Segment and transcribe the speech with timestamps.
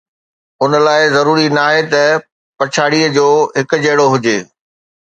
[0.63, 2.03] ان لاءِ ضروري ناهي ته
[2.57, 3.27] پڇاڙيءَ جو
[3.59, 4.37] هڪجهڙو هجي